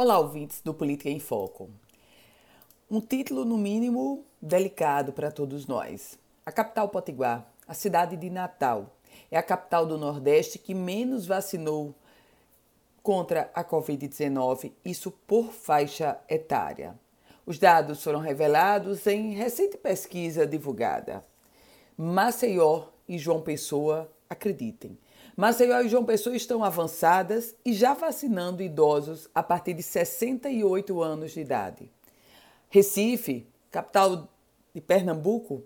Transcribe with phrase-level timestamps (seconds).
[0.00, 1.68] Olá, ouvintes do Política em Foco.
[2.88, 6.16] Um título, no mínimo, delicado para todos nós.
[6.46, 8.94] A capital potiguar, a cidade de Natal,
[9.28, 11.92] é a capital do Nordeste que menos vacinou
[13.02, 16.94] contra a Covid-19, isso por faixa etária.
[17.44, 21.24] Os dados foram revelados em recente pesquisa divulgada.
[21.96, 24.96] Maceió e João Pessoa, acreditem,
[25.38, 31.30] Maceió e João Pessoa estão avançadas e já vacinando idosos a partir de 68 anos
[31.30, 31.88] de idade.
[32.68, 34.28] Recife, capital
[34.74, 35.62] de Pernambuco,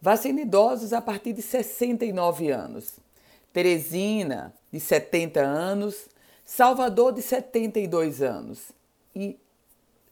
[0.00, 3.00] vacina idosos a partir de 69 anos.
[3.52, 6.08] Teresina, de 70 anos.
[6.44, 8.70] Salvador, de 72 anos.
[9.12, 9.36] E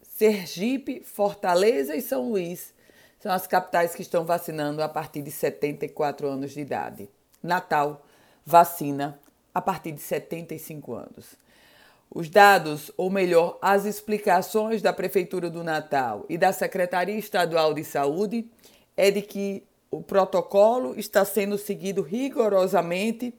[0.03, 2.75] Sergipe, Fortaleza e São Luís
[3.21, 7.09] são as capitais que estão vacinando a partir de 74 anos de idade.
[7.41, 8.05] Natal,
[8.45, 9.19] vacina
[9.55, 11.37] a partir de 75 anos.
[12.11, 17.85] Os dados, ou melhor, as explicações da Prefeitura do Natal e da Secretaria Estadual de
[17.85, 18.49] Saúde
[18.97, 23.35] é de que o protocolo está sendo seguido rigorosamente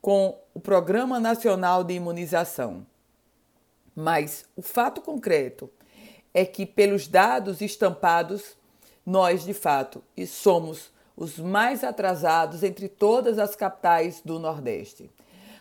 [0.00, 2.86] com o Programa Nacional de Imunização.
[3.94, 5.68] Mas o fato concreto
[6.32, 8.56] é que, pelos dados estampados,
[9.04, 15.10] nós, de fato, somos os mais atrasados entre todas as capitais do Nordeste.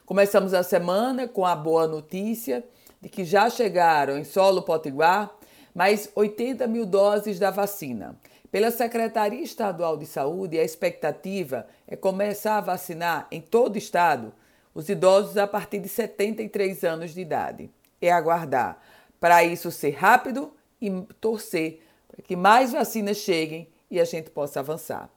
[0.05, 2.63] Começamos a semana com a boa notícia
[3.02, 5.35] de que já chegaram em solo potiguar
[5.73, 8.16] mais 80 mil doses da vacina.
[8.52, 14.31] Pela Secretaria Estadual de Saúde, a expectativa é começar a vacinar em todo o estado
[14.75, 17.72] os idosos a partir de 73 anos de idade.
[18.00, 18.80] É aguardar
[19.19, 24.59] para isso ser rápido e torcer para que mais vacinas cheguem e a gente possa
[24.59, 25.16] avançar.